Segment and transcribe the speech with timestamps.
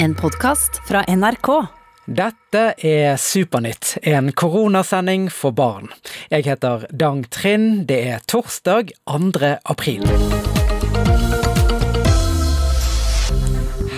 [0.00, 1.48] En podkast fra NRK.
[2.04, 5.90] Dette er Supernytt, en koronasending for barn.
[6.30, 7.88] Jeg heter Dang Trind.
[7.90, 9.56] Det er torsdag 2.
[9.66, 10.06] april.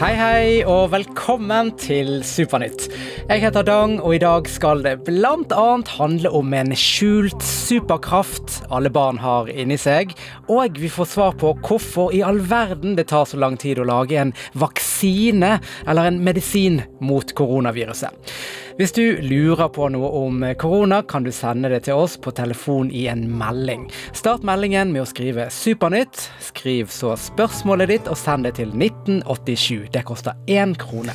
[0.00, 2.86] Hei, hei, og velkommen til Supernytt.
[3.28, 8.88] Jeg heter Dang, og i dag skal det annet handle om en skjult superkraft alle
[8.88, 10.14] barn har inni seg,
[10.48, 13.84] og vi får svar på hvorfor i all verden det tar så lang tid å
[13.90, 18.32] lage en vaksine eller en medisin mot koronaviruset.
[18.80, 22.88] Hvis du lurer på noe om korona, kan du sende det til oss på telefon
[22.96, 23.82] i en melding.
[24.16, 26.22] Start meldingen med å skrive 'Supernytt'.
[26.40, 29.92] Skriv så spørsmålet ditt og send det til 1987.
[29.92, 31.12] Det koster én krone.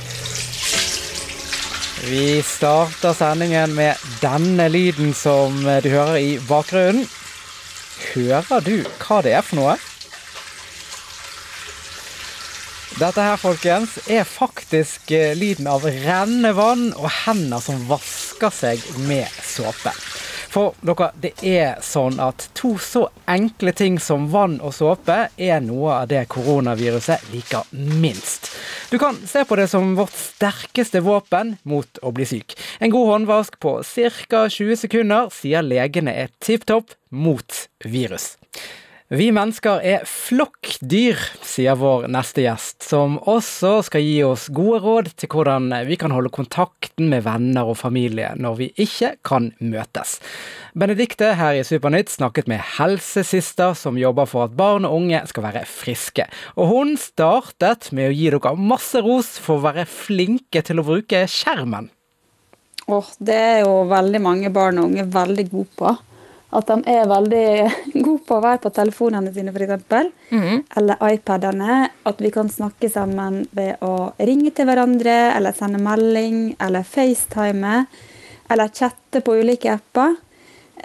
[2.05, 7.10] Vi starter sendingen med denne lyden som du hører i bakgrunnen.
[8.13, 9.77] Hører du hva det er for noe?
[12.95, 18.85] Dette her, folkens, er faktisk eh, lyden av rennende vann og hender som vasker seg
[19.04, 19.91] med såpe.
[20.54, 25.60] For dere, det er sånn at to så enkle ting som vann og såpe er
[25.66, 28.54] noe av det koronaviruset liker minst.
[28.88, 32.55] Du kan se på det som vårt sterkeste våpen mot å bli syk.
[32.79, 34.48] En god håndvask på ca.
[34.48, 38.38] 20 sekunder sier legene er tipp topp mot virus.
[39.13, 45.11] Vi mennesker er flokkdyr, sier vår neste gjest, som også skal gi oss gode råd
[45.13, 50.15] til hvordan vi kan holde kontakten med venner og familie når vi ikke kan møtes.
[50.73, 55.45] Benedikte her i Supernytt snakket med helsesister som jobber for at barn og unge skal
[55.51, 56.26] være friske.
[56.57, 60.87] Og hun startet med å gi dere masse ros for å være flinke til å
[60.89, 61.91] bruke skjermen.
[62.89, 65.94] Åh, det er jo veldig mange barn og unge veldig gode på
[66.56, 67.47] at de er veldig
[68.06, 70.09] gode på å være på telefonene sine, f.eks.
[70.31, 70.63] Mm.
[70.79, 71.79] Eller iPadene.
[72.07, 77.85] At vi kan snakke sammen ved å ringe til hverandre, eller sende melding, eller FaceTime.
[78.51, 80.19] Eller chatte på ulike apper.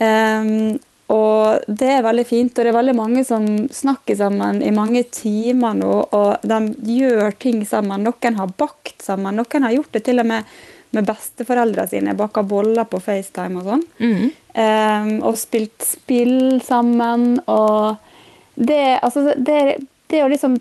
[0.01, 0.79] Um,
[1.11, 2.55] og det er veldig fint.
[2.55, 6.61] Og det er veldig mange som snakker sammen i mange timer nå, og de
[7.01, 8.07] gjør ting sammen.
[8.07, 10.61] Noen har bakt sammen, noen har gjort det til og med
[10.97, 13.85] med besteforeldrene sine, baka boller på FaceTime og sånn.
[14.03, 14.25] Mm.
[14.55, 17.37] Um, og spilt spill sammen.
[17.51, 17.95] Og
[18.55, 19.61] det, altså, det,
[20.11, 20.59] det å liksom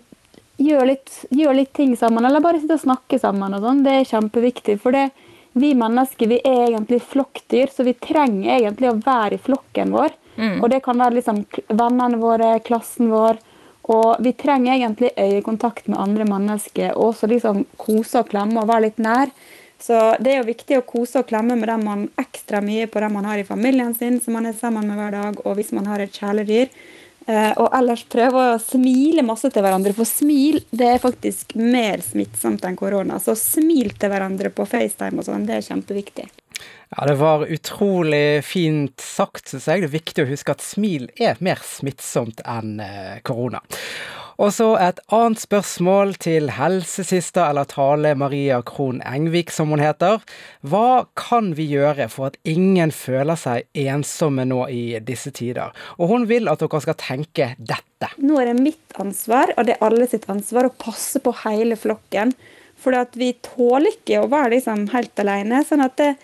[0.59, 3.95] gjøre litt, gjør litt, ting sammen, eller bare sitte og snakke sammen, og sånn, det
[3.95, 4.77] er kjempeviktig.
[4.83, 5.09] For det,
[5.57, 10.17] vi mennesker vi er egentlig flokkdyr, så vi trenger egentlig å være i flokken vår.
[10.39, 10.57] Mm.
[10.61, 13.39] Og det kan være liksom vennene våre, klassen vår.
[13.89, 18.69] Og vi trenger egentlig øyekontakt med andre mennesker, og også liksom kose og klemme og
[18.69, 19.33] være litt nær.
[19.79, 22.99] Så det er jo viktig å kose og klemme med dem man ekstra mye på
[22.99, 25.71] dem man har i familien sin, som man er sammen med hver dag, og hvis
[25.75, 26.67] man har et kjæledyr.
[27.29, 32.03] Eh, og ellers prøve å smile masse til hverandre, for smil det er faktisk mer
[32.03, 33.19] smittsomt enn korona.
[33.23, 36.29] Så smil til hverandre på FaceTime og sånn, det er kjempeviktig.
[36.89, 39.83] Ja, Det var utrolig fint sagt, syns jeg.
[39.83, 43.61] Det er viktig å huske at smil er mer smittsomt enn eh, korona.
[44.39, 50.21] Og så et annet spørsmål til helsesista, eller Tale Maria Krohn Engvik, som hun heter.
[50.63, 55.75] Hva kan vi gjøre for at ingen føler seg ensomme nå i disse tider?
[55.97, 58.13] Og hun vil at dere skal tenke dette.
[58.23, 61.75] Nå er det mitt ansvar, og det er alle sitt ansvar, å passe på hele
[61.75, 62.31] flokken.
[62.79, 65.65] For vi tåler ikke å være liksom helt alene.
[65.67, 66.15] sånn at det,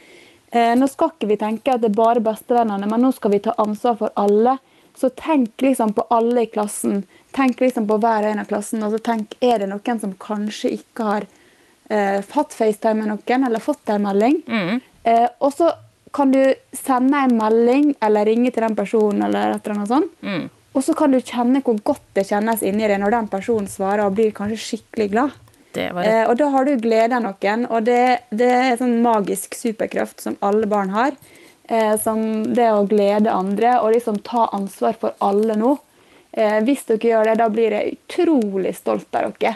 [0.54, 3.40] eh, Nå skal ikke vi tenke at det er bare bestevennene, men nå skal vi
[3.40, 4.58] ta ansvar for alle.
[4.96, 7.04] Så tenk liksom på alle i klassen.
[7.36, 10.72] Tenk liksom på hver en av klassen, og så tenk er det noen som kanskje
[10.78, 11.26] ikke har
[11.92, 14.42] eh, hatt FaceTime med noen, eller fått en melding.
[14.48, 14.84] Mm.
[15.04, 15.74] Eh, og så
[16.16, 16.42] kan du
[16.72, 20.14] sende en melding eller ringe til den personen, eller et eller annet sånt.
[20.24, 20.46] Mm.
[20.76, 24.08] Og så kan du kjenne hvor godt det kjennes inni deg når den personen svarer
[24.08, 25.36] og blir kanskje skikkelig glad.
[25.76, 30.24] Eh, og da har du glede av noen, og det, det er sånn magisk superkraft
[30.24, 31.16] som alle barn har.
[31.68, 32.20] Eh, som
[32.54, 35.76] det å glede andre og liksom ta ansvar for alle nå.
[36.36, 39.56] Eh, hvis dere gjør det, da blir jeg utrolig stolt av dere.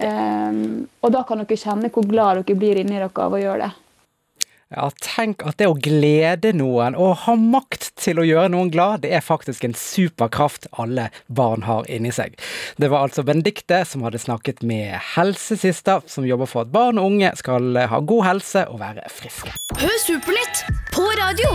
[0.00, 0.58] Eh,
[1.00, 3.72] og da kan dere kjenne hvor glad dere blir inni dere av å gjøre det.
[4.72, 9.02] Ja, tenk at det å glede noen og ha makt til å gjøre noen glad,
[9.04, 12.38] det er faktisk en superkraft alle barn har inni seg.
[12.80, 17.10] Det var altså Benedicte som hadde snakket med helsesista, som jobber for at barn og
[17.12, 19.52] unge skal ha god helse og være friske.
[19.76, 20.64] Hør Supernytt
[21.02, 21.48] på radio!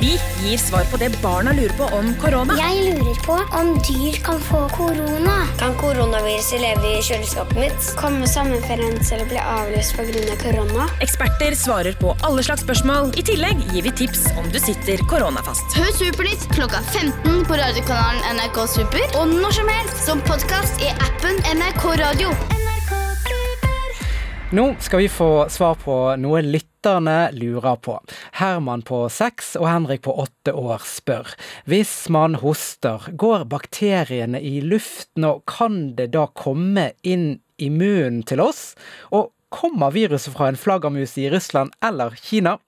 [0.00, 2.56] Vi gir svar på det barna lurer på om korona.
[2.58, 5.36] Jeg lurer på om dyr kan få korona.
[5.60, 7.86] Kan koronaviruset leve i kjøleskapet mitt?
[7.96, 10.36] Komme sommerferien eller bli avlyst pga.
[10.42, 10.88] korona?
[11.06, 13.14] Eksperter svarer på alle slags spørsmål.
[13.16, 15.78] I tillegg gir vi tips om du sitter koronafast.
[15.78, 20.92] Hør Supernytt klokka 15 på radiokanalen NRK Super og når som helst som podkast i
[21.08, 22.36] appen NRK Radio.
[24.54, 26.44] Nå skal vi få svar på noe
[26.84, 28.00] lytterne lurer på.
[28.32, 31.26] Herman på seks og Henrik på åtte år spør.
[31.64, 38.22] Hvis man hoster, går bakteriene i luften, og kan det da komme inn i munnen
[38.22, 38.74] til oss?
[39.10, 42.58] Og kommer viruset fra en flaggermus i Russland eller Kina?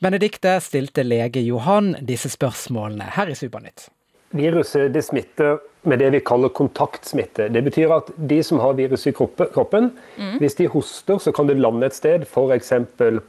[0.00, 3.88] Benedikte stilte lege Johan disse spørsmålene her i Supernytt.
[4.30, 7.48] Viruset det smitter med det vi kaller kontaktsmitte.
[7.48, 10.36] Det betyr at de som har viruset i kroppen, mm.
[10.38, 12.72] hvis de hoster, så kan det lande et sted, f.eks.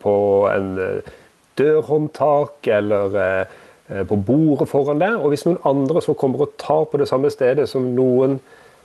[0.03, 0.15] på
[0.51, 1.11] en eh,
[1.57, 5.15] dørhåndtak eller eh, på bordet foran deg.
[5.17, 8.37] Og hvis noen andre så kommer og tar på det samme stedet som noen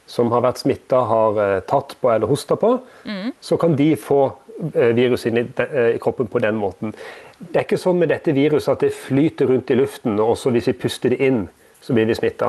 [0.06, 3.36] som har vært smitta, har eh, tatt på eller hosta på, mm.
[3.42, 4.28] så kan de få
[4.72, 6.94] viruset inn i kroppen på den måten.
[7.36, 10.70] Det er ikke sånn med dette viruset at det flyter rundt i luften, også hvis
[10.70, 11.42] vi puster det inn,
[11.86, 12.48] så blir vi smitta.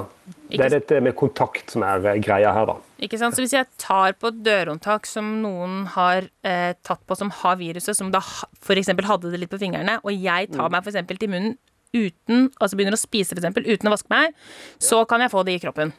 [0.49, 2.77] Det er dette med kontakt som er eh, greia her, da.
[3.05, 3.37] Ikke sant?
[3.37, 7.59] Så hvis jeg tar på et dørhåndtak som noen har eh, tatt på som har
[7.59, 8.89] viruset, som da f.eks.
[8.89, 10.73] hadde det litt på fingrene, og jeg tar mm.
[10.73, 11.13] meg f.eks.
[11.13, 11.53] til munnen
[11.93, 14.33] uten, altså begynner å spise for eksempel, uten å vaske meg,
[14.81, 15.93] så kan jeg få det i kroppen.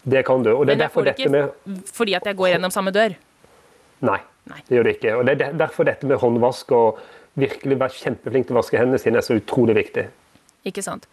[0.00, 0.54] Det kan du.
[0.54, 1.52] og det er derfor dette med...
[1.92, 3.12] fordi at jeg går gjennom samme dør?
[4.08, 5.16] Nei, Nei, det gjør det ikke.
[5.18, 7.00] Og det er derfor dette med håndvask og
[7.40, 10.06] virkelig være kjempeflink til å vaske hendene sine er så utrolig viktig.
[10.66, 11.06] Ikke sant.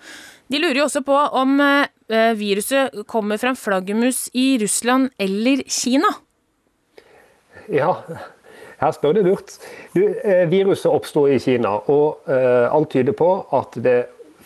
[0.52, 5.64] De lurer jo også på om eh, viruset kommer fra en flaggermus i Russland eller
[5.72, 6.12] Kina.
[7.72, 7.94] Ja,
[8.80, 9.58] her spør du lurt.
[9.96, 13.98] Du, eh, viruset oppsto i Kina, og eh, alt tyder på at det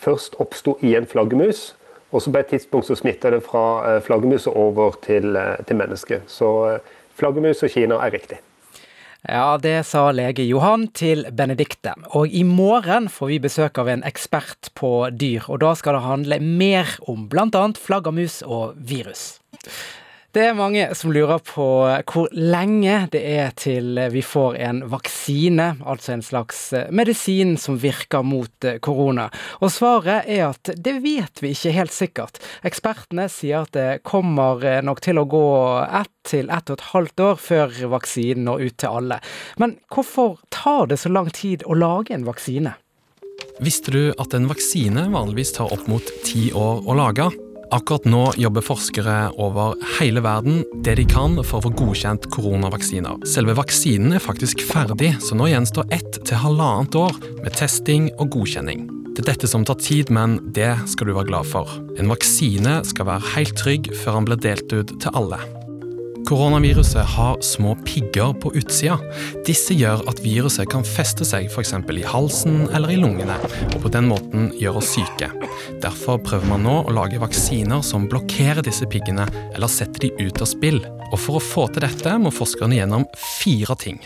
[0.01, 1.71] først oppsto i en flaggermus.
[2.12, 6.25] Og så på et tidspunkt så smitta det fra flaggermuset over til, til mennesket.
[6.27, 6.50] Så
[7.15, 8.42] flaggermus og Kina er riktig.
[9.22, 11.94] Ja, det sa lege Johan til Benedikte.
[12.18, 16.06] Og i morgen får vi besøk av en ekspert på dyr, og da skal det
[16.08, 17.66] handle mer om bl.a.
[17.78, 19.36] flaggermus og virus.
[20.31, 21.66] Det er mange som lurer på
[22.07, 28.24] hvor lenge det er til vi får en vaksine, altså en slags medisin som virker
[28.24, 29.25] mot korona.
[29.60, 32.39] Og svaret er at det vet vi ikke helt sikkert.
[32.63, 35.44] Ekspertene sier at det kommer nok til å gå
[36.00, 39.19] ett til ett og et halvt år før vaksinen når ut til alle.
[39.60, 42.77] Men hvorfor tar det så lang tid å lage en vaksine?
[43.60, 47.34] Visste du at en vaksine vanligvis tar opp mot ti år å lage?
[47.72, 53.22] Akkurat nå jobber forskere over hele verden det de kan for å få godkjent koronavaksiner.
[53.32, 58.34] Selve vaksinen er faktisk ferdig, så nå gjenstår ett til halvannet år med testing og
[58.36, 58.90] godkjenning.
[59.16, 61.72] Det er dette som tar tid, men det skal du være glad for.
[61.96, 65.40] En vaksine skal være helt trygg før den blir delt ut til alle.
[66.28, 68.98] Koronaviruset har små pigger på utsida.
[69.48, 71.74] Disse gjør at viruset kan feste seg f.eks.
[71.74, 73.36] i halsen eller i lungene,
[73.74, 75.32] og på den måten gjøre oss syke.
[75.84, 80.42] Derfor prøver man nå å lage vaksiner som blokkerer disse piggene, eller setter de ut
[80.42, 80.82] av spill.
[81.12, 83.08] Og for å få til dette må forskerne gjennom
[83.42, 84.02] fire ting.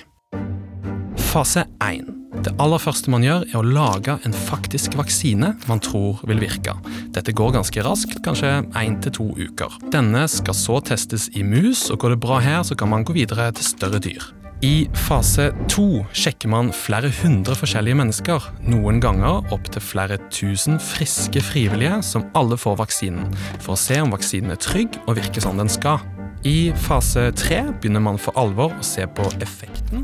[1.32, 2.15] Fase 1.
[2.44, 6.76] Det aller første man gjør, er å lage en faktisk vaksine man tror vil virke.
[7.16, 9.78] Dette går ganske raskt, kanskje én til to uker.
[9.94, 13.16] Denne skal så testes i mus, og går det bra her, så kan man gå
[13.16, 14.26] videre til større dyr.
[14.64, 21.44] I fase to sjekker man flere hundre forskjellige mennesker, noen ganger opptil flere tusen friske
[21.44, 25.60] frivillige som alle får vaksinen, for å se om vaksinen er trygg og virker som
[25.60, 26.00] den skal.
[26.46, 30.04] I fase tre begynner man for alvor å se på effekten.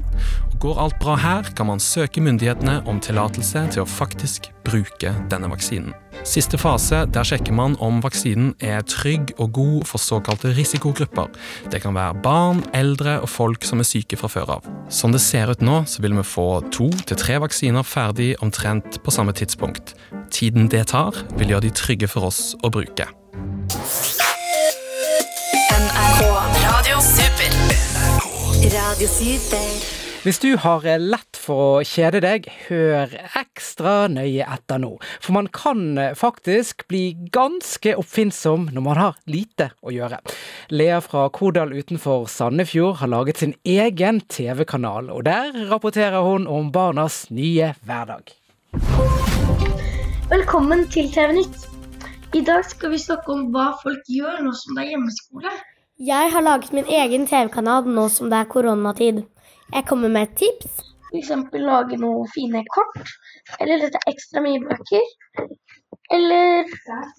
[0.62, 5.50] Går alt bra her, kan man søke myndighetene om tillatelse til å faktisk bruke denne
[5.52, 5.94] vaksinen.
[6.26, 11.30] Siste fase, der sjekker man om vaksinen er trygg og god for såkalte risikogrupper.
[11.74, 14.72] Det kan være barn, eldre og folk som er syke fra før av.
[14.90, 18.98] Som det ser ut nå, så vil vi få to til tre vaksiner ferdig omtrent
[19.06, 19.94] på samme tidspunkt.
[20.34, 23.10] Tiden det tar, vil gjøre de trygge for oss å bruke.
[28.62, 29.70] Radio Super.
[30.22, 34.92] Hvis du har lett for å kjede deg, hør ekstra nøye etter nå.
[35.18, 40.22] For man kan faktisk bli ganske oppfinnsom når man har lite å gjøre.
[40.70, 46.70] Lea fra Kodal utenfor Sandefjord har laget sin egen TV-kanal, og der rapporterer hun om
[46.70, 48.30] barnas nye hverdag.
[50.30, 51.66] Velkommen til TV Nytt.
[52.38, 55.58] I dag skal vi snakke om hva folk gjør nå som det er hjemmeskole.
[56.02, 59.20] Jeg har laget min egen TV-kanal nå som det er koronatid.
[59.70, 60.80] Jeg kommer med et tips.
[61.12, 61.30] F.eks.
[61.54, 63.12] lage noen fine kort.
[63.60, 65.06] Eller lese ekstra mye bøker.
[66.18, 66.72] Eller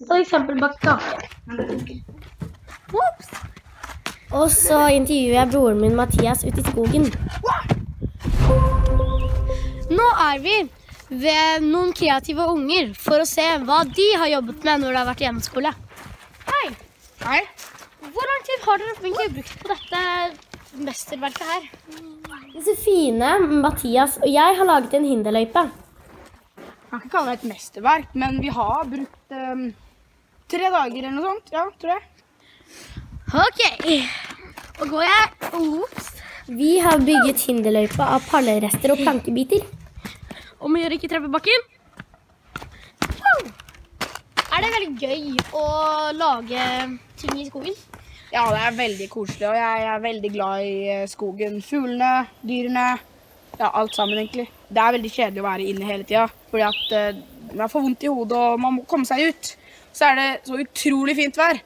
[0.09, 0.35] f.eks.
[0.59, 1.95] bake kake.
[2.91, 3.31] Ops.
[4.35, 7.07] Og så intervjuer jeg broren min Mathias ute i skogen.
[9.95, 10.57] Nå er vi
[11.23, 15.13] ved noen kreative unger for å se hva de har jobbet med når det har
[15.13, 15.77] vært hjemmeskole.
[16.51, 16.65] Hei.
[17.23, 17.45] Hei.
[18.03, 20.01] Hvor lang tid har dere brukt på dette
[20.83, 21.67] mesterverket her?
[22.53, 23.29] Josefine,
[23.63, 25.63] Mathias og jeg har laget en hinderløype.
[26.57, 29.63] Jeg kan ikke kalle det et mesterverk, men vi har brukt um,
[30.51, 31.53] tre dager eller noe sånt.
[31.55, 32.03] Ja, tror jeg.
[33.33, 33.63] OK.
[34.79, 35.31] Nå går jeg.
[35.63, 36.11] Ops.
[36.51, 39.63] Vi har bygget hinderløypa av pallerester og plankebiter.
[40.59, 41.69] Om å gjøre ikke treffe bakken.
[44.63, 45.63] Er det veldig gøy å
[46.15, 46.65] lage
[47.19, 47.73] ting i skogen?
[48.31, 51.57] Ja, det er veldig koselig, og jeg er veldig glad i eh, skogen.
[51.61, 52.11] Fuglene,
[52.47, 52.85] dyrene.
[53.59, 54.45] Ja, alt sammen, egentlig.
[54.69, 57.19] Det er veldig kjedelig å være inne hele tida, fordi at eh,
[57.59, 59.51] man får vondt i hodet og man må komme seg ut.
[59.93, 61.59] Så er det så utrolig fint vær.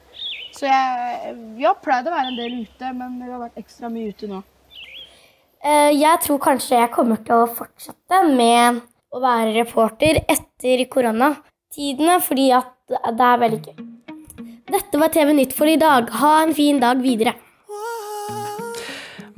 [0.58, 3.92] Så jeg, vi har pleid å være en del ute, men vi har vært ekstra
[3.94, 4.40] mye ute nå.
[5.62, 8.82] Eh, Jeg tror kanskje jeg kommer til å fortsette med
[9.14, 13.84] å være reporter etter koronatidene, fordi at det er veldig gøy.
[14.68, 16.10] Dette var TV Nytt for i dag.
[16.20, 17.34] Ha en fin dag videre.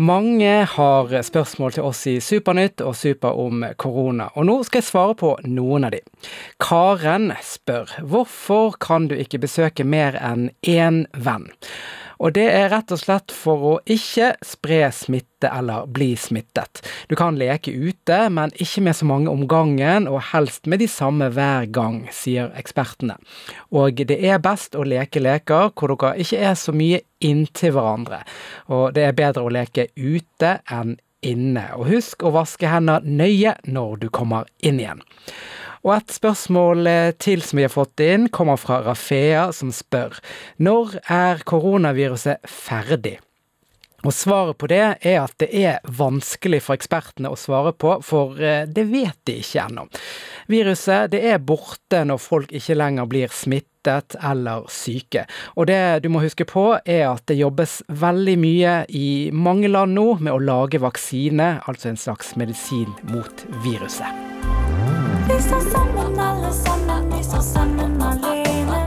[0.01, 4.87] Mange har spørsmål til oss i Supernytt og Super om korona, og nå skal jeg
[4.89, 6.01] svare på noen av de.
[6.63, 11.51] Karen spør hvorfor kan du ikke besøke mer enn én venn?
[12.21, 16.83] Og det er rett og slett for å ikke spre smitte eller bli smittet.
[17.09, 20.89] Du kan leke ute, men ikke med så mange om gangen, og helst med de
[20.91, 23.17] samme hver gang, sier ekspertene.
[23.73, 28.21] Og det er best å leke leker hvor dere ikke er så mye inntil hverandre.
[28.69, 31.67] Og det er bedre å leke ute enn inne.
[31.77, 35.03] Og husk å vaske hender nøye når du kommer inn igjen.
[35.81, 40.19] Og et spørsmål eh, til som vi har fått inn, kommer fra Rafea, som spør
[40.61, 43.17] når er koronaviruset ferdig?
[44.01, 48.39] Og svaret på det er at det er vanskelig for ekspertene å svare på, for
[48.41, 49.87] eh, det vet de ikke ennå.
[50.51, 55.27] Viruset det er borte når folk ikke lenger blir smittet eller syke.
[55.57, 59.97] Og det du må huske på er at det jobbes veldig mye i mange land
[59.97, 64.40] nå med å lage vaksine, altså en slags medisin mot viruset.
[65.31, 68.81] Vi står sammen, alle sammen, vi står sammen alene.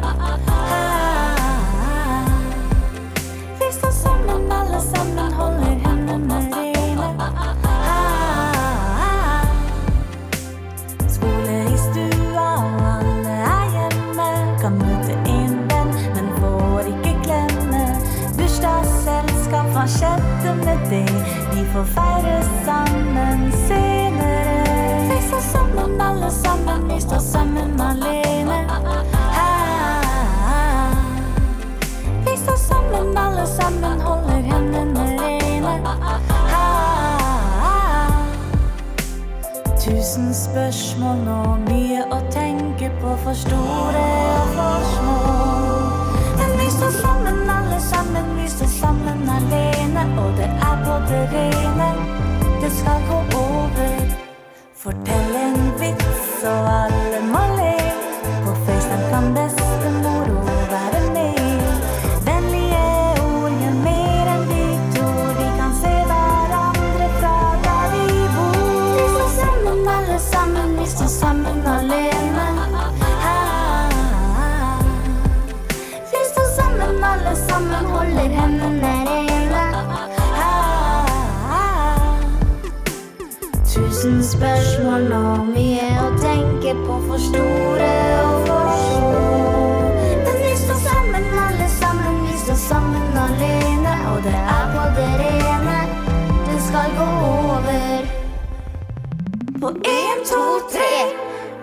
[3.59, 7.07] Vi står sammen, alle sammen, holder hendene rene.
[11.07, 12.49] Skole i stua,
[12.91, 14.27] alle er hjemme.
[14.61, 17.85] Kan møte en venn, men får ikke glemme.
[18.37, 21.07] Bursdagsselskap, hva skjedde med det?
[21.55, 23.12] Vi får feire sammen
[84.43, 87.91] spørsmål og mye å tenke på, for store
[88.23, 89.21] og for små.
[90.25, 95.07] Men vi står sammen, alle sammen, vi står sammen alene, og det er på det
[95.21, 95.79] rene.
[96.49, 98.11] Det skal gå over.
[99.63, 100.43] På én, to,
[100.75, 100.91] tre.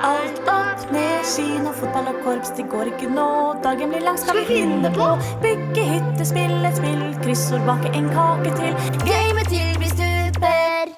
[0.00, 3.30] Alt opp ned, kino, fotball og korps, det går ikke nå.
[3.66, 5.10] Dagen blir lang, skal vi finne på.
[5.44, 8.94] Bygge hytte, spille et spill, kryssord, bake en kake til.
[9.04, 10.94] Game til vi stuper.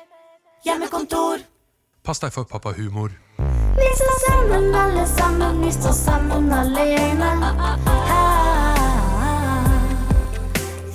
[0.62, 1.51] Hjemmekontor.
[2.04, 3.10] Pass deg for pappahumor.
[3.78, 7.50] Vi står sammen, alle sammen, vi står sammen alle gjengene.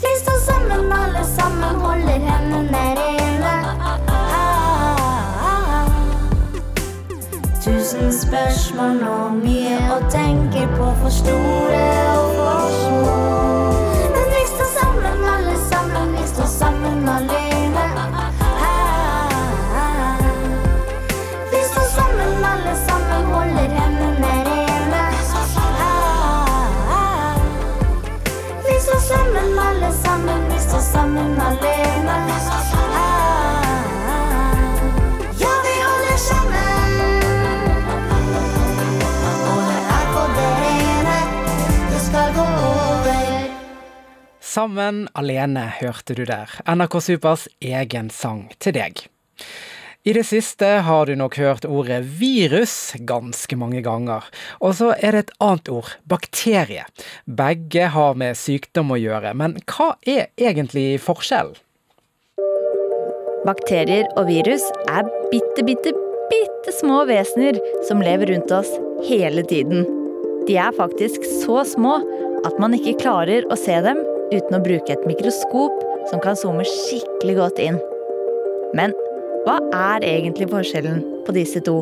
[0.02, 3.56] Vi står sammen, alle sammen, holder hendene rene.
[7.64, 11.84] Tusen spørsmål og mye å tenke på, for store
[12.20, 13.77] og for små.
[44.58, 46.50] Sammen alene hørte du der.
[46.66, 49.04] NRK Supers egen sang til deg.
[50.02, 54.26] I det siste har du nok hørt ordet virus ganske mange ganger.
[54.58, 56.88] Og så er det et annet ord, bakterie.
[57.30, 61.54] Begge har med sykdom å gjøre, men hva er egentlig forskjellen?
[63.46, 65.94] Bakterier og virus er bitte, bitte,
[66.34, 68.74] bitte små vesener som lever rundt oss
[69.06, 69.86] hele tiden.
[70.50, 72.00] De er faktisk så små
[72.48, 76.66] at man ikke klarer å se dem uten å bruke et mikroskop som kan zoome
[76.68, 77.80] skikkelig godt inn.
[78.78, 78.96] Men
[79.46, 81.80] hva er egentlig forskjellen på disse to?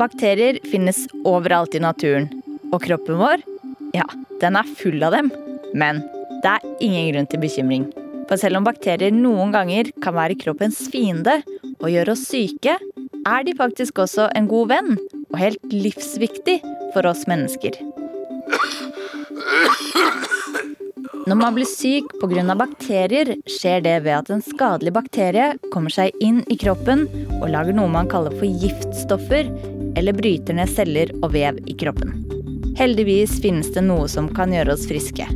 [0.00, 2.30] Bakterier finnes overalt i naturen,
[2.72, 3.42] og kroppen vår,
[3.92, 4.06] ja,
[4.40, 5.28] den er full av dem.
[5.76, 6.00] Men
[6.40, 7.84] det er ingen grunn til bekymring.
[8.30, 11.40] For selv om bakterier noen ganger kan være kroppens fiende
[11.80, 12.78] og gjøre oss syke,
[13.28, 14.94] er de faktisk også en god venn
[15.28, 16.60] og helt livsviktig
[16.94, 17.76] for oss mennesker.
[21.28, 22.54] Når man blir syk pga.
[22.56, 27.04] bakterier, skjer det ved at en skadelig bakterie kommer seg inn i kroppen
[27.42, 29.50] og lager noe man kaller for giftstoffer,
[30.00, 32.16] eller bryter ned celler og vev i kroppen.
[32.78, 35.26] Heldigvis finnes det noe som kan gjøre oss friske.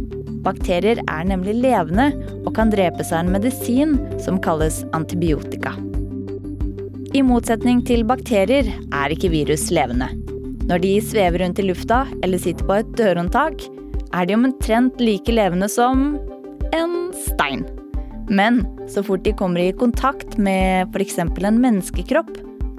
[0.46, 2.10] Bakterier er nemlig levende
[2.46, 5.74] og kan drepes av en medisin som kalles antibiotika.
[7.12, 10.08] I motsetning til bakterier er ikke virus levende.
[10.64, 13.68] Når de svever rundt i lufta eller sitter på et dørhåndtak,
[14.14, 16.14] er de omtrent like levende som
[16.74, 16.94] en
[17.26, 17.64] stein.
[18.28, 21.18] Men så fort de kommer i kontakt med f.eks.
[21.18, 22.30] en menneskekropp,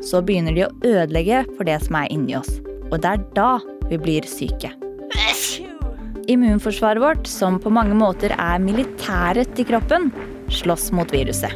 [0.03, 2.59] så begynner de å ødelegge for det som er inni oss.
[2.91, 3.51] Og det er da
[3.89, 4.73] vi blir syke.
[6.25, 10.09] Immunforsvaret vårt, som på mange måter er militæret til kroppen,
[10.49, 11.53] slåss mot viruset.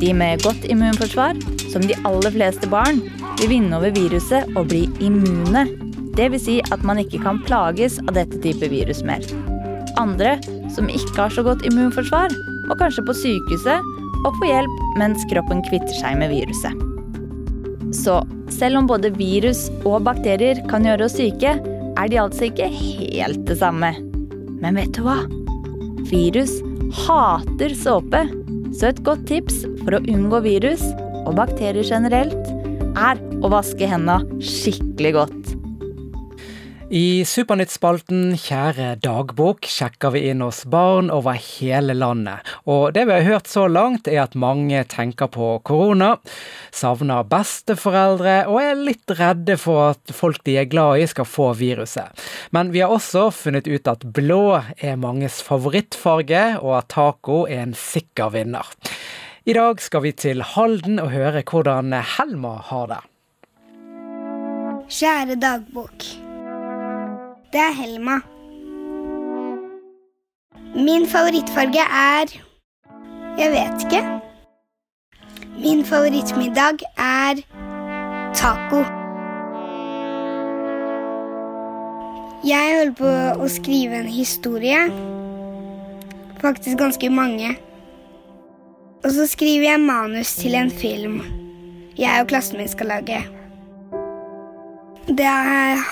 [0.00, 1.38] De med godt immunforsvar,
[1.72, 3.00] som de aller fleste barn,
[3.40, 5.64] vil vinne over viruset og bli immune
[6.14, 6.44] Dvs.
[6.44, 9.24] Si at man ikke kan plages av dette type virus mer.
[10.00, 10.36] Andre
[10.74, 12.32] som ikke har så godt immunforsvar,
[12.68, 13.92] må kanskje på sykehuset
[14.24, 16.74] og få hjelp mens kroppen kvitter seg med viruset.
[17.94, 21.54] Så selv om både virus og bakterier kan gjøre oss syke,
[21.94, 23.92] er de altså ikke helt det samme.
[24.62, 25.20] Men vet du hva?
[26.10, 26.58] Virus
[27.04, 28.24] hater såpe.
[28.74, 30.82] Så et godt tips for å unngå virus
[31.24, 32.50] og bakterier generelt,
[32.98, 35.43] er å vaske hendene skikkelig godt.
[36.92, 42.44] I Supernytt-spalten Kjære dagbok sjekker vi inn hos barn over hele landet.
[42.68, 46.18] Og det vi har hørt så langt, er at mange tenker på korona,
[46.76, 51.54] savner besteforeldre og er litt redde for at folk de er glad i skal få
[51.56, 52.12] viruset.
[52.52, 57.64] Men vi har også funnet ut at blå er manges favorittfarge, og at taco er
[57.64, 58.68] en sikker vinner.
[59.48, 63.00] I dag skal vi til Halden og høre hvordan Helma har det.
[64.92, 66.23] Kjære dagbok.
[67.54, 68.14] Det er Helma.
[70.74, 72.32] Min favorittfarge er
[73.38, 74.00] Jeg vet ikke.
[75.62, 77.42] Min favorittmiddag er
[78.34, 78.80] taco.
[82.44, 83.12] Jeg holder på
[83.44, 84.80] å skrive en historie.
[86.42, 87.52] Faktisk ganske mange.
[89.04, 91.20] Og så skriver jeg manus til en film
[91.98, 93.22] jeg og klassen min skal lage.
[95.06, 95.36] Det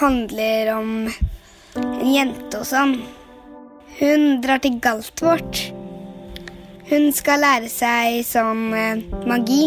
[0.00, 1.06] handler om
[1.80, 2.98] en jente og sånn.
[3.98, 5.62] Hun drar til Galtvort.
[6.90, 9.64] Hun skal lære seg sånn eh, magi.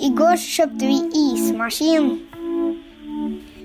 [0.00, 2.10] I går så kjøpte vi ismaskin.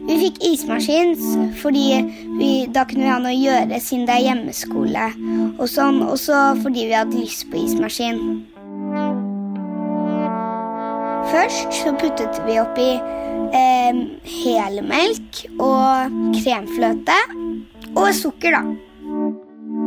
[0.06, 1.16] Vi fikk ismaskin
[1.58, 1.86] fordi
[2.38, 5.08] vi, da kunne vi ha noe å gjøre siden det er hjemmeskole.
[5.58, 6.20] Og sånn, og
[6.62, 8.46] fordi vi hadde lyst på ismaskin.
[11.46, 12.86] Først så puttet vi oppi
[13.54, 17.18] eh, helmelk og kremfløte
[17.94, 18.64] og sukker, da.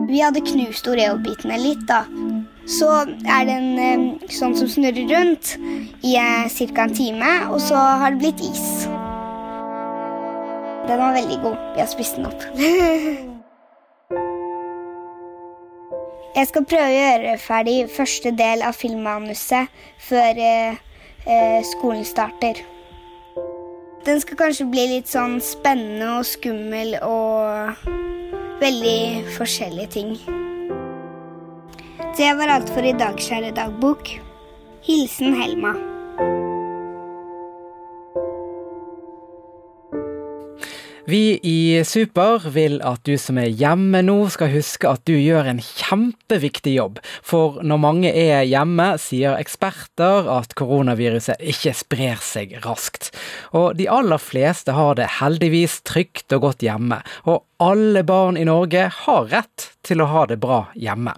[0.07, 2.05] Vi hadde knust Oreo-bitene litt, da.
[2.63, 2.87] Så
[3.27, 5.57] er den eh, sånn som snurrer rundt
[6.07, 6.87] i eh, ca.
[6.87, 8.87] en time, og så har det blitt is.
[10.87, 11.59] Den var veldig god.
[11.75, 12.41] Vi har spist den opp.
[16.39, 19.67] Jeg skal prøve å gjøre ferdig første del av filmmanuset
[20.07, 20.85] før eh,
[21.29, 22.65] eh, skolen starter.
[24.07, 27.85] Den skal kanskje bli litt sånn spennende og skummel og
[28.63, 30.17] veldig forskjellige ting.
[32.19, 34.11] Det var alt for i dag, kjære dagbok.
[34.89, 35.77] Hilsen Helma.
[41.09, 45.47] Vi i Super vil at du som er hjemme nå, skal huske at du gjør
[45.49, 46.99] en kjempeviktig jobb.
[47.25, 53.09] For når mange er hjemme, sier eksperter at koronaviruset ikke sprer seg raskt.
[53.57, 57.01] Og de aller fleste har det heldigvis trygt og godt hjemme.
[57.25, 61.17] Og alle barn i Norge har rett til å ha det bra hjemme.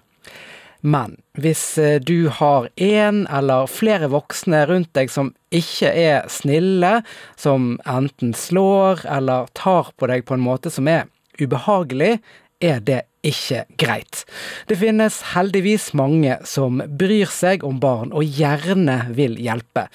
[0.81, 7.01] Men hvis eh, du har én eller flere voksne rundt deg som ikke er snille,
[7.37, 11.05] som enten slår eller tar på deg på en måte som er
[11.41, 12.17] ubehagelig,
[12.61, 14.23] er det ikke greit.
[14.69, 19.87] Det finnes heldigvis mange som bryr seg om barn og gjerne vil hjelpe.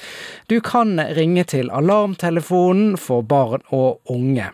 [0.50, 4.52] Du kan ringe til Alarmtelefonen for barn og unge.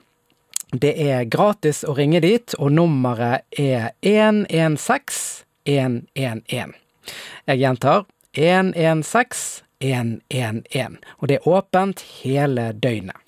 [0.73, 6.75] Det er gratis å ringe dit, og nummeret er 116 111.
[7.47, 8.05] Jeg gjentar
[8.37, 13.19] 116 111, og det er åpent hele døgnet.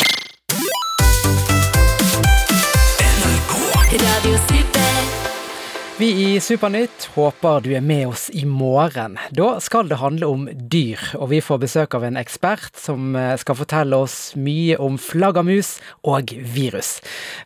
[5.94, 9.14] Vi i Supernytt håper du er med oss i morgen.
[9.30, 13.36] Da skal det handle om dyr, og vi får besøk av en ekspert som eh,
[13.38, 16.96] skal fortelle oss mye om flaggermus og virus.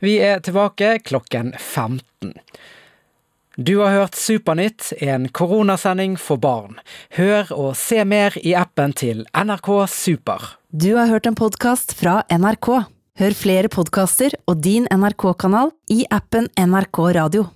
[0.01, 2.33] Vi er tilbake klokken 15.
[3.61, 6.77] Du har hørt Supernytt, en koronasending for barn.
[7.17, 10.45] Hør og se mer i appen til NRK Super.
[10.71, 12.69] Du har hørt en podkast fra NRK.
[13.19, 17.49] Hør flere podkaster og din NRK-kanal i appen NRK Radio.